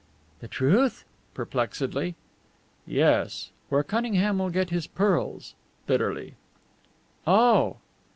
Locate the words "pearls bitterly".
4.87-6.33